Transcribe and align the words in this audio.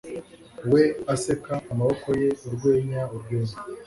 we. 0.71 0.83
Aseka. 1.13 1.53
Amaboko 1.71 2.07
ye. 2.19 2.27
Urwenya. 2.47 3.01
Urwenya. 3.15 3.57